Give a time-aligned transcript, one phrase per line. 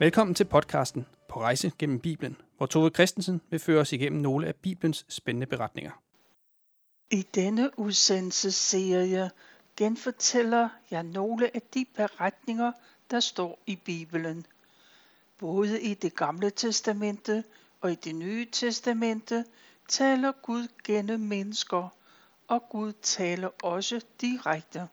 [0.00, 4.46] Velkommen til podcasten På rejse gennem Bibelen, hvor Tove Christensen vil føre os igennem nogle
[4.46, 5.90] af Bibelens spændende beretninger.
[7.10, 9.30] I denne udsendelsesserie
[9.76, 12.72] genfortæller jeg nogle af de beretninger,
[13.10, 14.46] der står i Bibelen.
[15.38, 17.44] Både i det gamle testamente
[17.80, 19.44] og i det nye testamente
[19.88, 21.88] taler Gud gennem mennesker,
[22.48, 24.88] og Gud taler også direkte.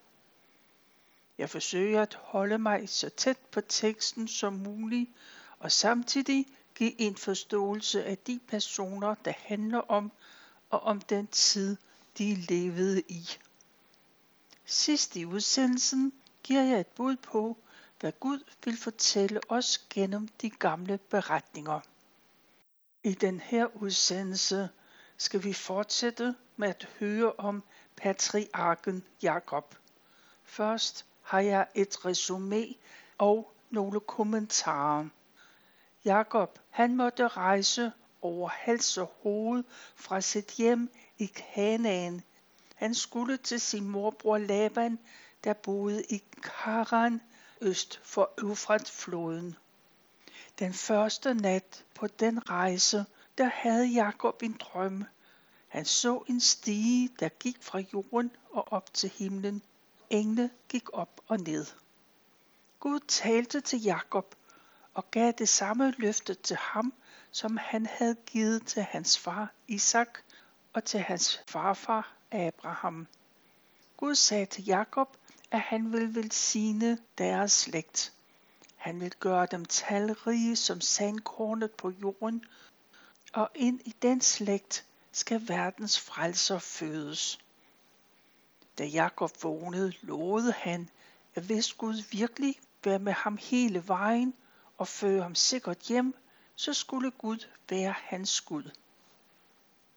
[1.38, 5.12] Jeg forsøger at holde mig så tæt på teksten som muligt,
[5.60, 6.46] og samtidig
[6.76, 10.12] give en forståelse af de personer, der handler om,
[10.70, 11.78] og om den tid,
[12.18, 13.30] de levede i.
[14.66, 17.58] Sidst i udsendelsen giver jeg et bud på,
[18.00, 21.80] hvad Gud vil fortælle os gennem de gamle beretninger.
[23.04, 24.70] I den her udsendelse
[25.18, 27.64] skal vi fortsætte med at høre om
[27.96, 29.76] patriarken Jakob.
[30.44, 32.66] Først har jeg et resume
[33.18, 35.06] og nogle kommentarer.
[36.06, 39.64] Jakob, han måtte rejse over hals og hoved
[39.96, 42.24] fra sit hjem i Kanaan.
[42.76, 45.00] Han skulle til sin morbror Laban,
[45.44, 47.22] der boede i Karan
[47.62, 49.56] øst for Eufratfloden.
[50.60, 53.06] Den første nat på den rejse,
[53.38, 55.04] der havde Jakob en drøm.
[55.68, 59.64] Han så en stige, der gik fra jorden og op til himlen.
[60.10, 61.66] Engle gik op og ned.
[62.80, 64.36] Gud talte til Jakob
[64.94, 66.94] og gav det samme løfte til ham,
[67.32, 70.20] som han havde givet til hans far Isak
[70.74, 73.08] og til hans farfar Abraham.
[73.98, 75.18] Gud sagde til Jakob,
[75.52, 78.14] at han vil velsigne deres slægt.
[78.76, 82.46] Han vil gøre dem talrige som sandkornet på jorden,
[83.34, 87.40] og ind i den slægt skal verdens frelser fødes.
[88.78, 90.90] Da Jakob vågnede, lovede han,
[91.36, 94.34] at hvis Gud virkelig være med ham hele vejen
[94.78, 96.16] og føre ham sikkert hjem,
[96.56, 97.38] så skulle Gud
[97.70, 98.72] være hans Gud.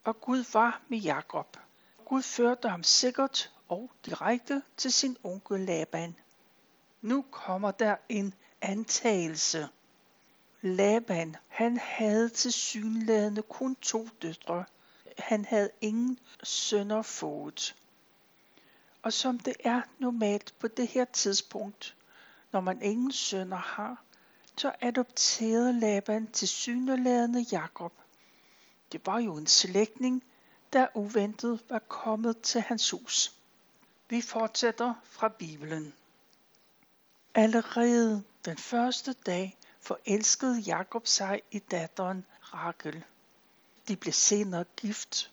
[0.03, 1.57] Og Gud var med Jakob.
[2.05, 6.15] Gud førte ham sikkert og direkte til sin onkel Laban.
[7.01, 9.67] Nu kommer der en antagelse.
[10.61, 14.65] Laban, han havde til synlædende kun to døtre.
[15.17, 17.75] Han havde ingen sønner fået.
[19.01, 21.95] Og som det er normalt på det her tidspunkt,
[22.51, 24.03] når man ingen sønner har,
[24.57, 27.93] så adopterede Laban til syneladende Jakob.
[28.91, 30.23] Det var jo en slægtning,
[30.73, 33.33] der uventet var kommet til hans hus.
[34.09, 35.93] Vi fortsætter fra Bibelen.
[37.35, 43.03] Allerede den første dag forelskede Jakob sig i datteren Rachel.
[43.87, 45.31] De blev senere gift,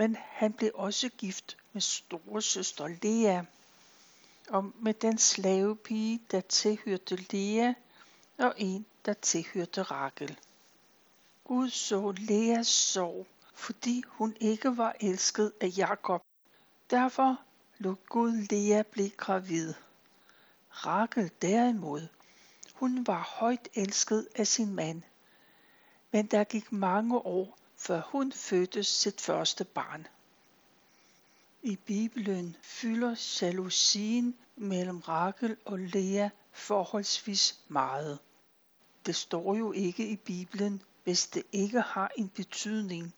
[0.00, 3.42] men han blev også gift med store søster Lea
[4.48, 7.72] og med den slavepige, der tilhørte Lea,
[8.38, 10.38] og en, der tilhørte Rakel.
[11.44, 16.22] Gud så Leas sorg, fordi hun ikke var elsket af Jakob.
[16.90, 17.40] Derfor
[17.78, 19.74] lod Gud Lea blive gravid.
[20.70, 22.06] Rakel derimod,
[22.74, 25.02] hun var højt elsket af sin mand.
[26.10, 30.06] Men der gik mange år, før hun fødte sit første barn.
[31.62, 38.18] I Bibelen fylder jalousien mellem Rakel og Lea forholdsvis meget.
[39.06, 43.14] Det står jo ikke i Bibelen, hvis det ikke har en betydning.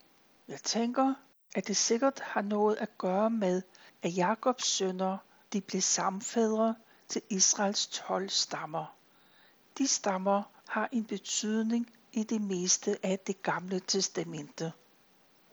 [0.49, 1.15] Jeg tænker,
[1.55, 3.63] at det sikkert har noget at gøre med,
[4.03, 5.19] at Jakobs sønner
[5.53, 6.75] de blev samfædre
[7.09, 8.97] til Israels 12 stammer.
[9.79, 14.73] De stammer har en betydning i det meste af det gamle testamente.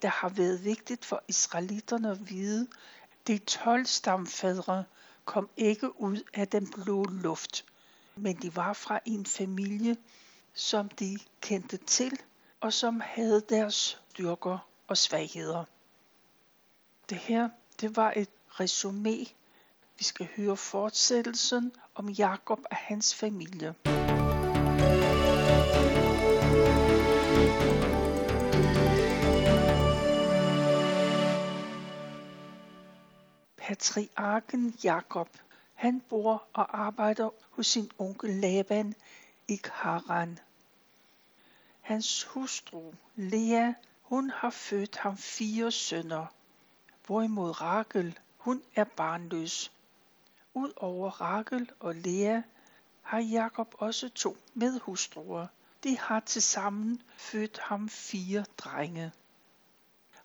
[0.02, 2.68] Det har været vigtigt for israelitterne at vide,
[3.03, 4.84] at de 12 stamfædre
[5.25, 7.66] kom ikke ud af den blå luft,
[8.16, 9.98] men de var fra en familie,
[10.53, 12.19] som de kendte til,
[12.62, 15.63] og som havde deres styrker og svagheder.
[17.10, 17.50] Det her,
[17.81, 19.25] det var et resume.
[19.98, 23.75] Vi skal høre fortsættelsen om Jakob og hans familie.
[33.80, 35.30] Patriarken Jakob,
[35.74, 38.96] han bor og arbejder hos sin onkel Laban
[39.48, 40.40] i Karan.
[41.81, 46.26] Hans hustru Lea, hun har født ham fire sønner,
[47.06, 49.72] hvorimod Rachel, hun er barnløs.
[50.54, 52.42] Udover Rachel og Lea
[53.02, 55.48] har Jakob også to medhustruer.
[55.84, 59.12] De har tilsammen født ham fire drenge.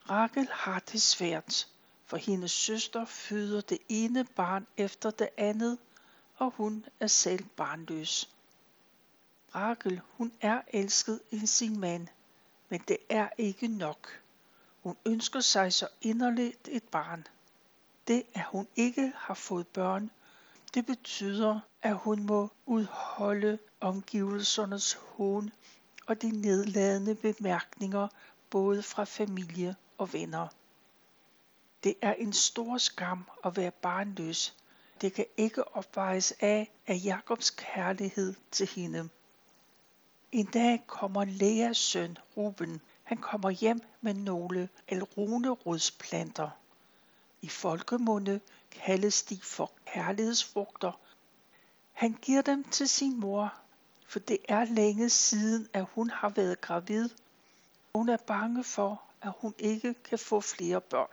[0.09, 1.67] Rachel har det svært,
[2.05, 5.77] for hendes søster føder det ene barn efter det andet,
[6.37, 8.29] og hun er selv barnløs.
[9.55, 12.07] Rakel, hun er elsket i sin mand,
[12.69, 14.21] men det er ikke nok.
[14.83, 17.27] Hun ønsker sig så inderligt et barn.
[18.07, 20.11] Det, at hun ikke har fået børn,
[20.73, 25.51] det betyder, at hun må udholde omgivelsernes hån
[26.07, 28.07] og de nedladende bemærkninger
[28.49, 30.47] både fra familie og venner.
[31.85, 34.55] Det er en stor skam at være barnløs.
[35.01, 39.09] Det kan ikke opvejes af, af Jakobs kærlighed til hende.
[40.31, 42.81] En dag kommer Leas søn Ruben.
[43.03, 46.49] Han kommer hjem med nogle alrunerodsplanter.
[47.41, 48.39] I folkemunde
[48.71, 50.99] kaldes de for kærlighedsfrugter.
[51.93, 53.53] Han giver dem til sin mor,
[54.07, 57.09] for det er længe siden, at hun har været gravid.
[57.95, 61.07] Hun er bange for, at hun ikke kan få flere børn.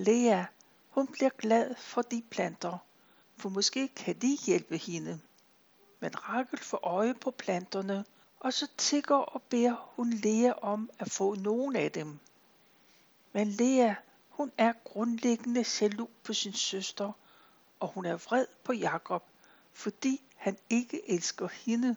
[0.00, 0.44] Lea,
[0.90, 2.78] hun bliver glad for de planter,
[3.36, 5.20] for måske kan de hjælpe hende.
[6.00, 8.04] Men Rakel får øje på planterne,
[8.40, 12.18] og så tigger og beder hun Lea om at få nogle af dem.
[13.32, 13.94] Men Lea,
[14.28, 17.12] hun er grundlæggende jaloux på sin søster,
[17.80, 19.24] og hun er vred på Jakob,
[19.72, 21.96] fordi han ikke elsker hende.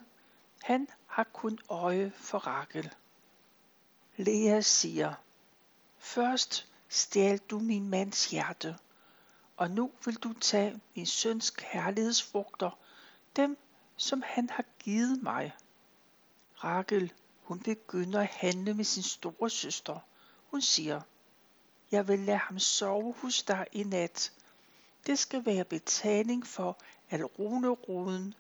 [0.64, 2.94] Han har kun øje for Rakel.
[4.18, 5.14] Lea siger,
[5.98, 8.78] Først stjal du min mands hjerte,
[9.58, 12.80] og nu vil du tage min søns kærlighedsfrugter,
[13.36, 13.58] dem
[13.98, 15.54] som han har givet mig.
[16.64, 20.00] Rakel, hun begynder at handle med sin store søster.
[20.50, 21.02] Hun siger,
[21.92, 24.32] jeg vil lade ham sove hos dig i nat.
[25.06, 26.78] Det skal være betaling for
[27.10, 28.34] at rune ruden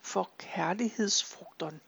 [0.00, 1.80] for kærlighedsfrugterne.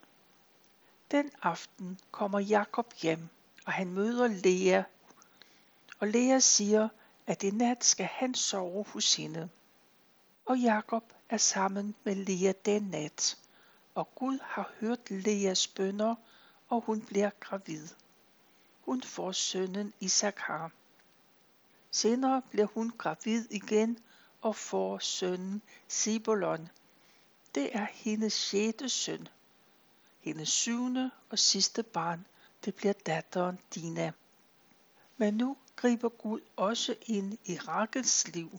[1.10, 3.28] Den aften kommer Jakob hjem,
[3.66, 4.82] og han møder Lea.
[6.04, 6.88] Og Lea siger,
[7.26, 9.48] at i nat skal han sove hos hende.
[10.46, 13.38] Og Jakob er sammen med Lea den nat,
[13.94, 16.14] og Gud har hørt Leas bønder,
[16.68, 17.88] og hun bliver gravid.
[18.80, 20.72] Hun får sønnen Isakar.
[21.90, 23.98] Senere bliver hun gravid igen
[24.40, 26.68] og får sønnen Sibolon.
[27.54, 29.28] Det er hendes sjette søn.
[30.20, 32.26] Hendes syvende og sidste barn,
[32.64, 34.12] det bliver datteren Dina.
[35.16, 38.58] Men nu griber Gud også ind i Rakels liv.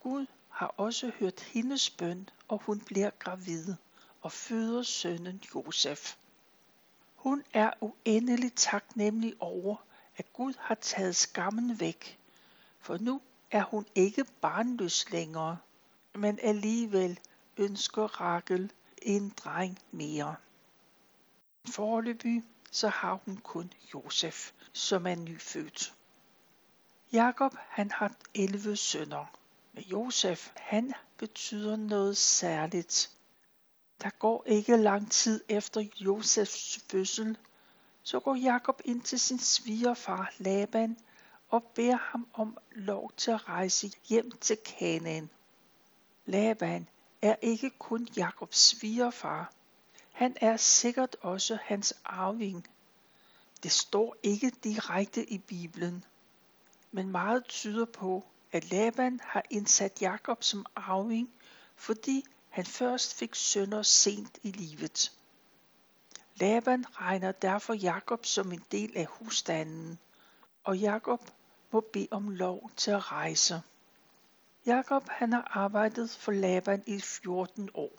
[0.00, 3.74] Gud har også hørt hendes bøn, og hun bliver gravid
[4.22, 6.16] og føder sønnen Josef.
[7.14, 9.76] Hun er uendelig taknemmelig over,
[10.16, 12.18] at Gud har taget skammen væk,
[12.80, 13.20] for nu
[13.50, 15.58] er hun ikke barnløs længere,
[16.14, 17.20] men alligevel
[17.56, 18.72] ønsker Rakel
[19.02, 20.36] en dreng mere.
[21.64, 25.94] Forløbig så har hun kun Josef, som er nyfødt.
[27.12, 29.26] Jakob han har 11 sønner,
[29.72, 33.10] men Josef han betyder noget særligt.
[34.02, 37.38] Der går ikke lang tid efter Josefs fødsel,
[38.02, 40.96] så går Jakob ind til sin svigerfar Laban
[41.48, 45.30] og beder ham om lov til at rejse hjem til Kanaan.
[46.26, 46.88] Laban
[47.22, 49.52] er ikke kun Jakobs svigerfar.
[50.12, 52.68] Han er sikkert også hans arving.
[53.62, 56.04] Det står ikke direkte i Bibelen,
[56.92, 61.30] men meget tyder på, at Laban har indsat Jakob som arving,
[61.76, 65.12] fordi han først fik sønner sent i livet.
[66.36, 69.98] Laban regner derfor Jakob som en del af husstanden,
[70.64, 71.20] og Jakob
[71.70, 73.62] må bede om lov til at rejse.
[74.66, 77.92] Jakob han har arbejdet for Laban i 14 år.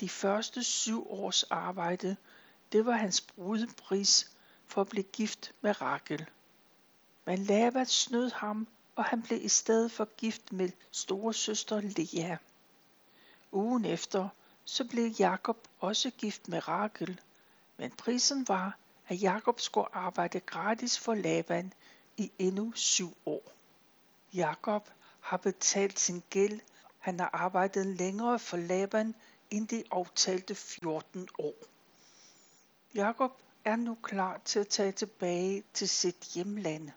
[0.00, 2.16] De første syv års arbejde,
[2.72, 4.30] det var hans brudepris
[4.66, 6.26] for at blive gift med Rakel.
[7.26, 12.36] Men Laban snød ham, og han blev i stedet for gift med storesøster Lea.
[13.52, 14.28] Ugen efter,
[14.64, 17.20] så blev Jakob også gift med Rakel,
[17.76, 18.78] men prisen var,
[19.08, 21.72] at Jakob skulle arbejde gratis for Laban
[22.16, 23.52] i endnu syv år.
[24.34, 24.90] Jakob
[25.20, 26.60] har betalt sin gæld.
[26.98, 29.14] Han har arbejdet længere for Laban
[29.50, 31.54] end de aftalte 14 år.
[32.94, 33.32] Jakob
[33.64, 36.90] er nu klar til at tage tilbage til sit hjemland.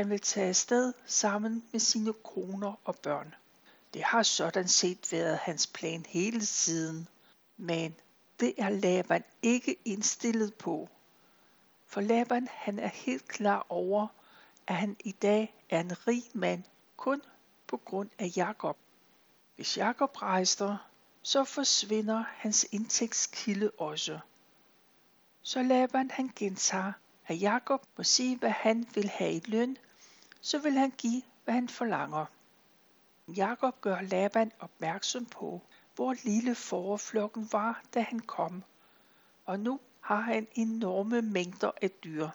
[0.00, 3.34] Han vil tage afsted sammen med sine koner og børn.
[3.94, 7.08] Det har sådan set været hans plan hele tiden,
[7.56, 7.94] men
[8.40, 10.88] det er Laban ikke indstillet på.
[11.86, 14.06] For Laban han er helt klar over,
[14.66, 16.64] at han i dag er en rig mand
[16.96, 17.22] kun
[17.66, 18.76] på grund af Jakob.
[19.56, 20.76] Hvis Jakob rejser,
[21.22, 24.18] så forsvinder hans indtægtskilde også.
[25.42, 26.92] Så Laban han gentager,
[27.26, 29.76] at Jakob må sige, hvad han vil have i løn,
[30.40, 32.26] så vil han give, hvad han forlanger.
[33.28, 35.60] Jakob gør Laban opmærksom på,
[35.94, 38.62] hvor lille forflokken var, da han kom,
[39.46, 42.28] og nu har han enorme mængder af dyr.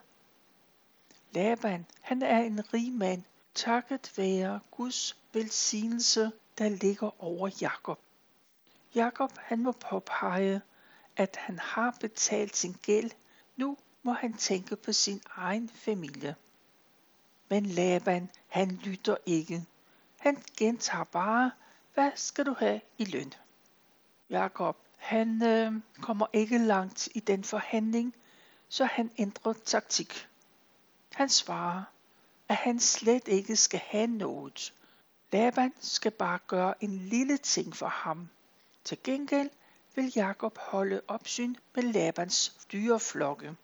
[1.31, 3.24] Laban, han er en rig mand,
[3.55, 8.00] takket være Guds velsignelse, der ligger over Jakob.
[8.95, 10.62] Jakob han må påpege,
[11.17, 13.12] at han har betalt sin gæld.
[13.55, 16.35] Nu må han tænke på sin egen familie.
[17.49, 19.65] Men Laban, han lytter ikke.
[20.19, 21.51] Han gentager bare,
[21.93, 23.33] hvad skal du have i løn?
[24.29, 28.15] Jakob, han øh, kommer ikke langt i den forhandling,
[28.69, 30.27] så han ændrer taktik.
[31.13, 31.83] Han svarer,
[32.49, 34.73] at han slet ikke skal have noget.
[35.31, 38.29] Laban skal bare gøre en lille ting for ham.
[38.83, 39.49] Til gengæld
[39.95, 43.55] vil Jakob holde opsyn med Labans dyreflokke.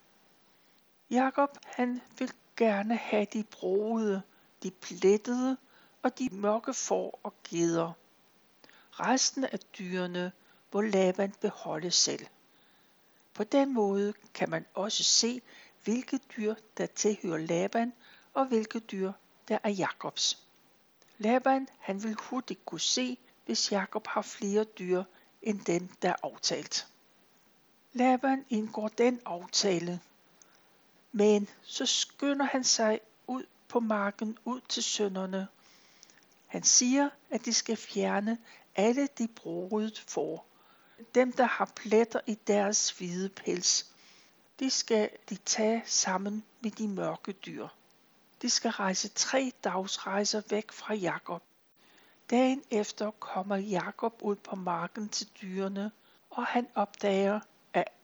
[1.10, 4.22] Jakob han vil gerne have de broede,
[4.64, 5.58] de plettede
[6.04, 7.92] og de mørke får og geder.
[8.92, 10.32] Resten af dyrene
[10.74, 12.26] må Laban beholde selv.
[13.34, 15.42] På den måde kan man også se,
[15.84, 17.94] hvilke dyr der tilhører Laban
[18.34, 19.12] og hvilke dyr
[19.48, 20.48] der er Jakobs.
[21.18, 25.04] Laban han vil hurtigt kunne se, hvis Jakob har flere dyr
[25.42, 26.88] end den, der er aftalt.
[27.94, 30.00] Laban indgår den aftale,
[31.12, 35.48] men så skynder han sig ud på marken ud til sønderne.
[36.48, 38.38] Han siger, at de skal fjerne
[38.76, 40.48] alle de broede får.
[41.16, 43.92] Dem, der har pletter i deres hvide pels,
[44.60, 47.68] de skal de tage sammen med de mørke dyr.
[48.42, 51.44] De skal rejse tre dagsrejser væk fra Jakob.
[52.30, 55.92] Dagen efter kommer Jakob ud på marken til dyrene,
[56.30, 57.40] og han opdager,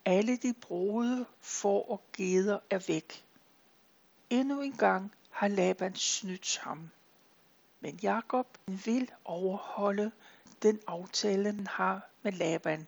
[0.08, 3.26] alle de brode får og geder er væk.
[4.30, 6.90] Endnu en gang har Laban snydt ham.
[7.80, 10.12] Men Jakob vil overholde
[10.62, 12.88] den aftale, han har med Laban.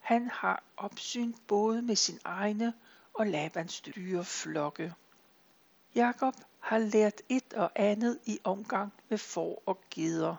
[0.00, 2.74] Han har opsyn både med sin egne
[3.14, 4.94] og Labans dyreflokke.
[5.94, 10.36] Jakob har lært et og andet i omgang med får og geder.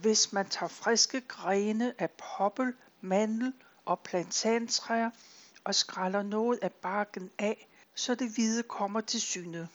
[0.00, 3.52] Hvis man tager friske grene af poppel, mandel
[3.88, 5.10] og plantantræer
[5.64, 9.68] og skræller noget af barken af, så det hvide kommer til syne.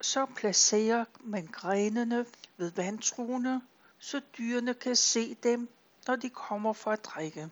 [0.00, 2.26] Så placerer man grenene
[2.56, 3.62] ved vandtruene,
[3.98, 5.68] så dyrene kan se dem,
[6.06, 7.50] når de kommer for at drikke.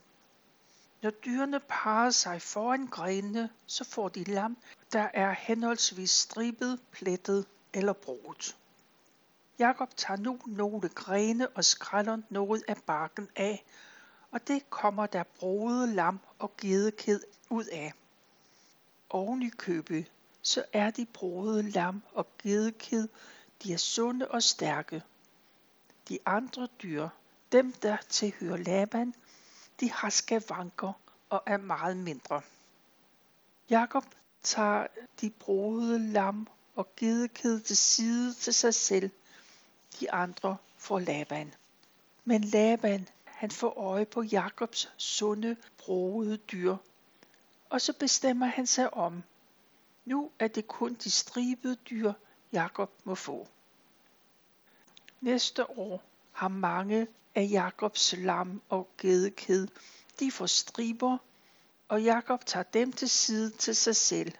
[1.02, 4.56] Når dyrene parer sig foran grenene, så får de lam,
[4.92, 8.56] der er henholdsvis stribet, plettet eller brugt.
[9.58, 13.64] Jakob tager nu nogle grene og skræller noget af barken af,
[14.32, 17.20] og det kommer der broede lam og gedeked
[17.50, 17.92] ud af.
[19.10, 20.06] Oven i købe,
[20.42, 23.08] så er de broede lam og gedeked,
[23.62, 25.02] de er sunde og stærke.
[26.08, 27.08] De andre dyr,
[27.52, 29.14] dem der tilhører Laban,
[29.80, 30.92] de har skavanker
[31.28, 32.42] og er meget mindre.
[33.70, 34.04] Jakob
[34.42, 34.86] tager
[35.20, 39.10] de broede lam og gedeked til side til sig selv.
[40.00, 41.54] De andre får Laban.
[42.24, 43.08] Men Laban,
[43.42, 46.76] han får øje på Jakobs sunde, broede dyr.
[47.70, 49.22] Og så bestemmer han sig om.
[50.04, 52.12] Nu er det kun de stribede dyr,
[52.52, 53.48] Jakob må få.
[55.20, 59.68] Næste år har mange af Jakobs lam og gedekid.
[60.20, 61.18] De får striber,
[61.88, 64.32] og Jakob tager dem til side til sig selv.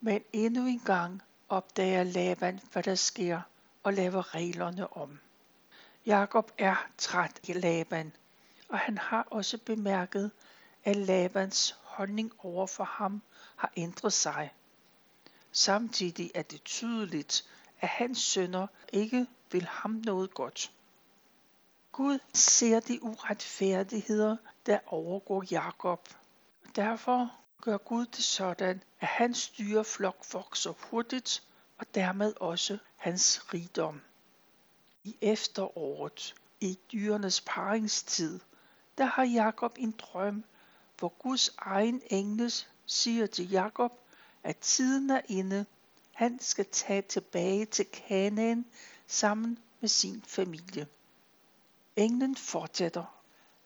[0.00, 3.40] Men endnu en gang opdager Laban, hvad der sker,
[3.82, 5.18] og laver reglerne om.
[6.08, 8.12] Jakob er træt i Laban,
[8.68, 10.30] og han har også bemærket,
[10.84, 13.22] at Labans holdning over for ham
[13.56, 14.54] har ændret sig.
[15.52, 17.44] Samtidig er det tydeligt,
[17.80, 20.72] at hans sønner ikke vil ham noget godt.
[21.92, 24.36] Gud ser de uretfærdigheder,
[24.66, 26.08] der overgår Jakob.
[26.76, 31.42] Derfor gør Gud det sådan, at hans dyreflok vokser hurtigt,
[31.78, 34.00] og dermed også hans rigdom.
[35.08, 38.40] I efteråret, i dyrenes paringstid,
[38.98, 40.44] der har Jakob en drøm,
[40.98, 42.52] hvor Guds egen engel
[42.86, 43.92] siger til Jakob,
[44.42, 45.66] at tiden er inde,
[46.12, 48.66] han skal tage tilbage til Kanaan
[49.06, 50.86] sammen med sin familie.
[51.96, 53.14] Englen fortsætter.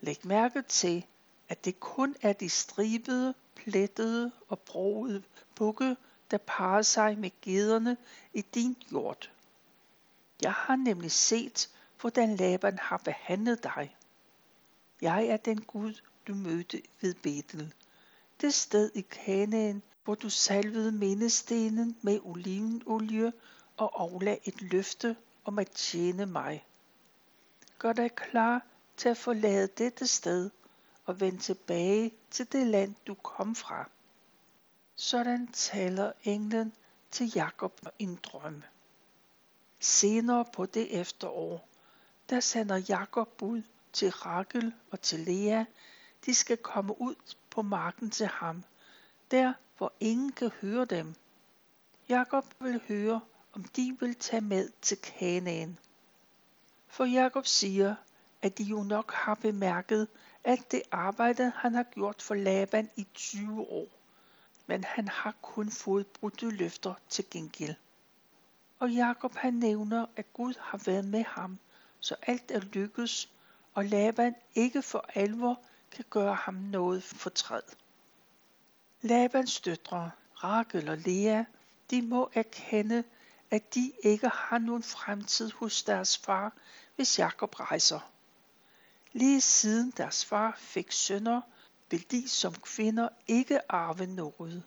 [0.01, 1.07] Læg mærke til,
[1.49, 5.23] at det kun er de stribede, plettede og broede
[5.55, 5.97] bukke,
[6.31, 7.97] der parer sig med gederne
[8.35, 9.31] i din jord.
[10.43, 11.71] Jeg har nemlig set,
[12.01, 13.97] hvordan Laban har behandlet dig.
[15.01, 15.95] Jeg er den Gud,
[16.27, 17.75] du mødte ved Betel.
[18.41, 23.33] Det sted i Kanaan, hvor du salvede mindestenen med olivenolie
[23.77, 26.67] og aflagde et løfte om at tjene mig.
[27.79, 30.51] Gør dig klar til at forlade dette sted
[31.05, 33.91] og vend tilbage til det land, du kom fra.
[34.97, 36.73] Sådan taler englen
[37.11, 38.62] til Jakob i en drøm.
[39.85, 41.69] Senere på det efterår,
[42.31, 43.62] der sender Jakob bud
[43.93, 45.65] til Rakel og til Lea.
[46.27, 47.15] De skal komme ud
[47.51, 48.65] på marken til ham,
[49.31, 51.15] der hvor ingen kan høre dem.
[52.09, 53.21] Jakob vil høre,
[53.53, 55.79] om de vil tage med til Kanaan.
[56.89, 57.95] For Jakob siger,
[58.43, 60.09] at de jo nok har bemærket
[60.45, 63.87] alt det arbejde, han har gjort for Laban i 20 år.
[64.67, 67.75] Men han har kun fået brudte løfter til gengæld.
[68.83, 71.59] Og Jakob han nævner, at Gud har været med ham,
[72.01, 73.29] så alt er lykkes,
[73.75, 75.61] og Laban ikke for alvor
[75.91, 77.62] kan gøre ham noget fortræd.
[79.03, 80.11] Labans døtre,
[80.45, 81.45] Rakel og Lea,
[81.91, 83.05] de må erkende,
[83.51, 86.53] at de ikke har nogen fremtid hos deres far,
[86.97, 88.11] hvis Jakob rejser.
[89.12, 91.41] Lige siden deres far fik sønner,
[91.91, 94.62] vil de som kvinder ikke arve noget.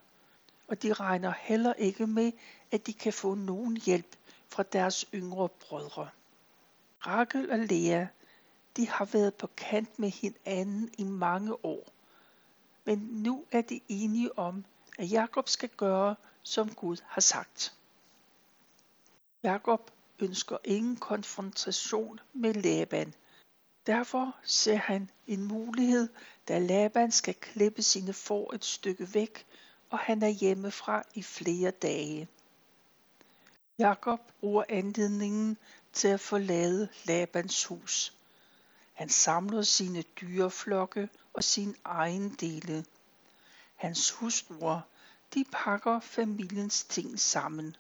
[0.68, 2.32] Og de regner heller ikke med,
[2.76, 4.16] at de kan få nogen hjælp
[4.50, 6.10] fra deres yngre brødre.
[7.08, 8.06] Rakel og Lea,
[8.78, 11.84] de har været på kant med hinanden i mange år.
[12.86, 14.66] Men nu er de enige om,
[14.98, 17.74] at Jakob skal gøre, som Gud har sagt.
[19.44, 23.14] Jakob ønsker ingen konfrontation med Laban.
[23.88, 26.10] Derfor ser han en mulighed,
[26.48, 29.46] da Laban skal klippe sine får et stykke væk,
[29.90, 32.28] og han er hjemmefra i flere dage.
[33.80, 35.58] Jakob bruger anledningen
[35.94, 38.14] til at forlade Labans hus.
[38.94, 42.86] Han samler sine dyreflokke og sin egen dele.
[43.76, 44.82] Hans hustruer,
[45.34, 47.76] de pakker familiens ting sammen.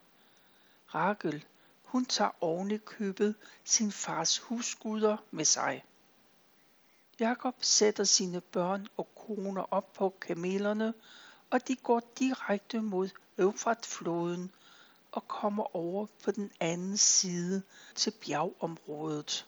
[0.95, 1.45] Rakel,
[1.83, 5.83] hun tager oven i købet sin fars husguder med sig.
[7.19, 10.93] Jakob sætter sine børn og koner op på kamelerne,
[11.49, 14.51] og de går direkte mod Eufratfloden
[15.15, 17.61] og kommer over på den anden side
[17.95, 19.47] til bjergområdet.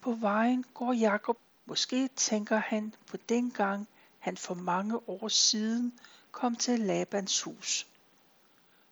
[0.00, 3.88] På vejen går Jakob, måske tænker han på dengang
[4.18, 5.98] han for mange år siden
[6.30, 7.86] kom til Labans hus.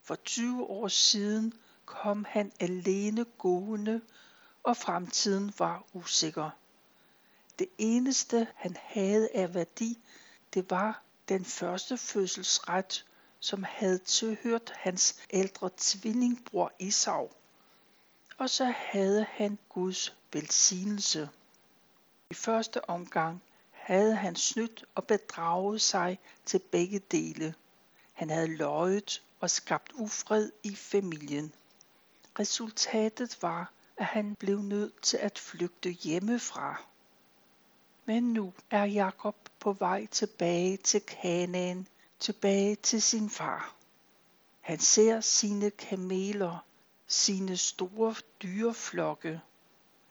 [0.03, 1.53] For 20 år siden
[1.85, 4.01] kom han alene gående,
[4.63, 6.51] og fremtiden var usikker.
[7.59, 9.99] Det eneste han havde af værdi,
[10.55, 13.07] det var den første fødselsret,
[13.41, 17.31] som havde tilhørt hans ældre tvillingbror Esau.
[18.39, 21.29] Og så havde han Guds velsignelse.
[22.31, 27.55] I første omgang havde han snydt og bedraget sig til begge dele.
[28.13, 31.53] Han havde løjet og skabt ufred i familien.
[32.39, 36.83] Resultatet var, at han blev nødt til at flygte hjemmefra.
[38.05, 41.87] Men nu er Jakob på vej tilbage til Kanaan,
[42.19, 43.75] tilbage til sin far.
[44.61, 46.65] Han ser sine kameler,
[47.07, 49.41] sine store dyreflokke.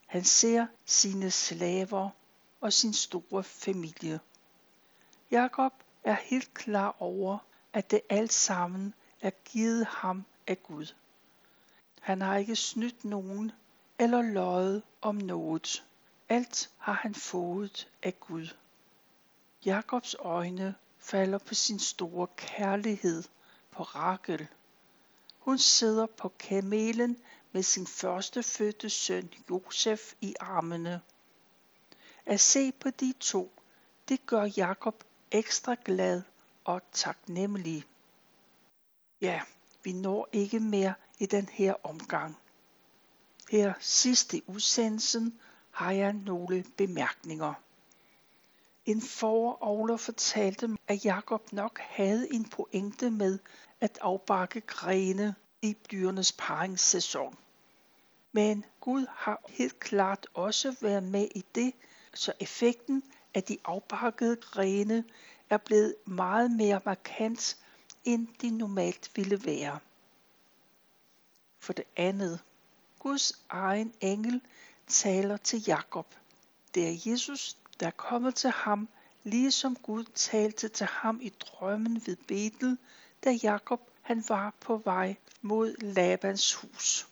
[0.05, 2.09] Han ser sine slaver
[2.61, 4.19] og sin store familie.
[5.31, 7.37] Jakob er helt klar over,
[7.73, 10.93] at det alt sammen er givet ham af Gud.
[12.01, 13.51] Han har ikke snydt nogen
[13.99, 15.85] eller løjet om noget.
[16.29, 18.47] Alt har han fået af Gud.
[19.65, 20.75] Jakobs øjne
[21.07, 23.23] falder på sin store kærlighed
[23.71, 24.47] på Rakel.
[25.39, 27.17] Hun sidder på kamelen
[27.51, 31.01] med sin første fødte søn Josef i armene.
[32.25, 33.51] At se på de to,
[34.09, 36.21] det gør Jakob ekstra glad
[36.63, 37.85] og taknemmelig.
[39.21, 39.41] Ja,
[39.83, 42.37] vi når ikke mere i den her omgang.
[43.49, 45.39] Her sidst i udsendelsen
[45.71, 47.53] har jeg nogle bemærkninger.
[48.87, 53.39] En forovler fortalte mig, at Jakob nok havde en pointe med
[53.81, 57.37] at afbakke grene i dyrenes paringssæson.
[58.31, 61.73] Men Gud har helt klart også været med i det,
[62.13, 65.03] så effekten af de afbakkede grene
[65.49, 67.57] er blevet meget mere markant,
[68.05, 69.79] end de normalt ville være.
[71.59, 72.39] For det andet,
[72.99, 74.41] Guds egen engel
[74.87, 76.15] taler til Jakob.
[76.75, 78.89] Det er Jesus, der er kommet til ham,
[79.23, 82.77] ligesom Gud talte til ham i drømmen ved Betel,
[83.23, 87.07] da Jakob han var på vej mod Labans hus.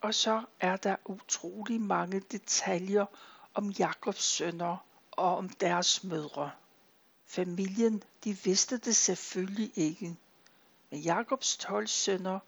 [0.00, 3.06] Og så er der utrolig mange detaljer
[3.54, 4.76] om Jakobs sønner
[5.10, 6.50] og om deres mødre.
[7.26, 10.16] Familien, de vidste det selvfølgelig ikke.
[10.90, 12.38] Men Jakobs 12 sønner,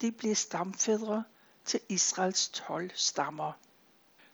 [0.00, 1.24] de blev stamfædre
[1.64, 3.52] til Israels 12 stammer.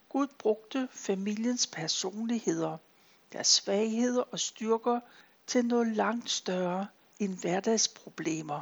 [0.09, 2.79] Gud brugte familiens personligheder,
[3.33, 5.01] deres svagheder og styrker
[5.47, 6.87] til noget langt større
[7.19, 8.61] end hverdagsproblemer.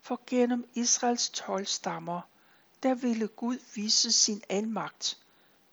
[0.00, 2.20] For gennem Israels 12 stammer,
[2.82, 5.18] der ville Gud vise sin almagt,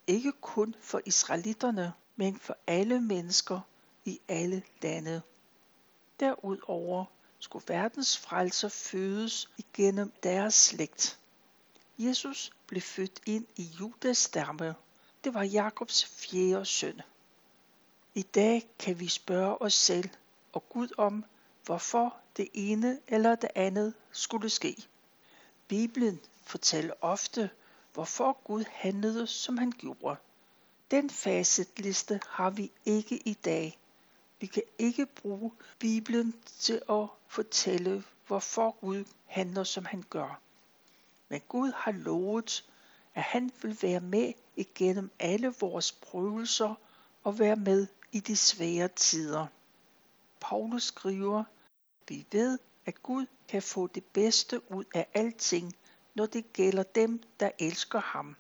[0.08, 3.60] ikke kun for israelitterne, men for alle mennesker
[4.06, 5.22] i alle lande.
[6.20, 7.06] Derudover
[7.40, 11.20] skulle verdens frelser fødes igennem deres slægt.
[11.98, 14.76] Jesus blev født ind i Judas stamme.
[15.24, 17.02] Det var Jakobs fjerde søn.
[18.16, 20.10] I dag kan vi spørge os selv
[20.54, 21.26] og Gud om,
[21.66, 24.88] hvorfor det ene eller det andet skulle ske.
[25.68, 27.50] Bibelen fortæller ofte,
[27.94, 30.16] hvorfor Gud handlede, som han gjorde.
[30.92, 33.80] Den facetliste har vi ikke i dag.
[34.40, 40.42] Vi kan ikke bruge Bibelen til at fortælle, hvorfor Gud handler, som han gør.
[41.30, 42.66] Men Gud har lovet,
[43.16, 46.76] at han vil være med igennem alle vores prøvelser
[47.24, 49.48] og være med i de svære tider.
[50.40, 51.44] Paulus skriver,
[52.08, 55.76] vi ved, at Gud kan få det bedste ud af alting,
[56.16, 58.36] når det gælder dem, der elsker ham.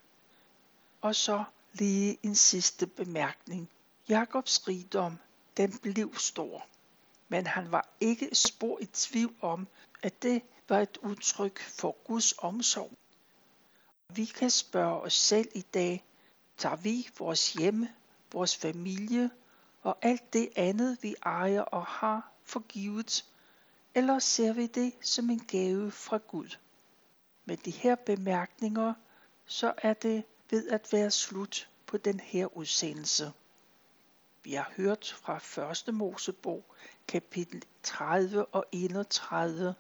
[1.01, 3.69] Og så lige en sidste bemærkning.
[4.09, 5.17] Jakobs rigdom,
[5.57, 6.65] den blev stor.
[7.27, 9.67] Men han var ikke spor i tvivl om,
[10.03, 12.91] at det var et udtryk for Guds omsorg.
[14.09, 16.05] Vi kan spørge os selv i dag,
[16.57, 17.93] tager vi vores hjemme,
[18.31, 19.29] vores familie
[19.81, 23.25] og alt det andet, vi ejer og har forgivet,
[23.95, 26.57] eller ser vi det som en gave fra Gud?
[27.45, 28.93] Med de her bemærkninger,
[29.45, 33.31] så er det ved at være slut på den her udsendelse.
[34.43, 35.93] Vi har hørt fra 1.
[35.93, 36.63] Mosebog,
[37.07, 39.75] kapitel 30 og 31,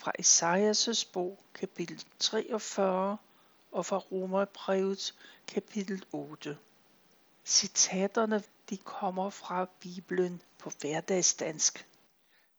[0.00, 3.18] fra Esajas' bog, kapitel 43,
[3.72, 5.14] og fra Romerbrevet,
[5.46, 6.58] kapitel 8.
[7.44, 11.86] Citaterne de kommer fra Bibelen på hverdagsdansk.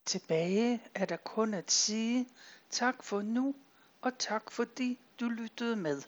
[0.06, 2.30] Tilbage er der kun at sige
[2.70, 3.56] tak for nu,
[4.02, 6.02] og tak fordi du lyttede med.